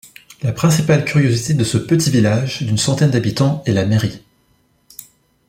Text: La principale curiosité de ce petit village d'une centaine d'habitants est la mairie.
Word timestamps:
La 0.41 0.51
principale 0.51 1.05
curiosité 1.05 1.53
de 1.53 1.63
ce 1.63 1.77
petit 1.77 2.09
village 2.09 2.63
d'une 2.63 2.79
centaine 2.79 3.11
d'habitants 3.11 3.61
est 3.67 3.71
la 3.71 3.85
mairie. 3.85 4.23